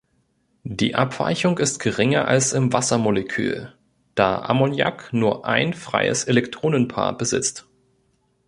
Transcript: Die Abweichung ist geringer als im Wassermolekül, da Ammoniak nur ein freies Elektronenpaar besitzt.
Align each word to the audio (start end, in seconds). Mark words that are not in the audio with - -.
Die 0.63 0.95
Abweichung 0.95 1.59
ist 1.59 1.77
geringer 1.77 2.27
als 2.27 2.53
im 2.53 2.73
Wassermolekül, 2.73 3.71
da 4.15 4.39
Ammoniak 4.41 5.13
nur 5.13 5.45
ein 5.45 5.75
freies 5.75 6.23
Elektronenpaar 6.23 7.15
besitzt. 7.15 7.67